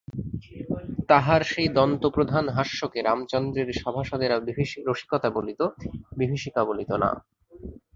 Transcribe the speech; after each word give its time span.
তাহার 1.09 1.41
সেই 1.43 1.69
দন্তপ্রধান 1.69 2.45
হাস্যকে 2.49 2.99
রামচন্দ্রের 3.01 3.69
সভাসদেরা 3.75 4.37
রসিকতা 4.87 5.29
বলিত, 5.29 5.61
বিভীষিকা 6.17 6.61
বলিত 6.65 6.91
না। 7.03 7.09